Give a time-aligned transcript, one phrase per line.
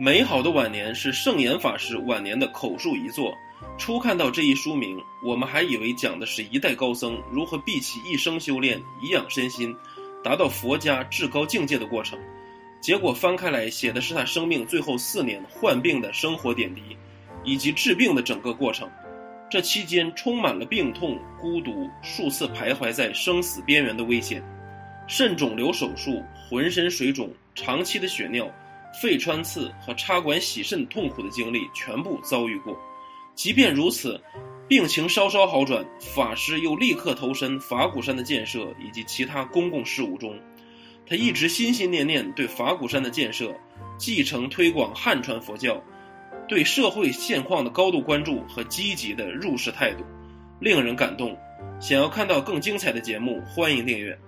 [0.00, 3.36] 美好的晚年是圣严法师晚年的口述遗作。
[3.76, 9.74] 初看到这一书名，我们还以为讲的是一代高僧如何毕其一生修炼，颐养身心，
[10.22, 12.16] 达到佛家至高境界的过程。
[12.80, 16.80] 结果翻开来，写的是他生命最后四年患病的生活点滴，
[17.42, 18.88] 以及治病的整个过程。
[19.50, 24.40] 这期间充满了病痛、孤独，数次徘徊在生死边缘的危险，
[25.08, 28.48] 肾肿瘤手术、浑身水肿、长期的血尿。
[29.00, 32.76] 肺穿刺和插管洗肾痛苦的经历全部遭遇过，
[33.34, 34.20] 即便如此，
[34.66, 40.38] 病情稍稍好转，法师又立刻投身法鼓山的建设以及其他公共事务中。
[41.06, 43.54] 他一直心心念念对法鼓山的建设、
[43.96, 45.82] 继承推广汉传佛教、
[46.46, 50.04] 对社会现况的高度关注和积极的入世态度，
[50.60, 51.34] 令人感动。
[51.80, 54.18] 想要看到更精彩的节目，欢迎订阅。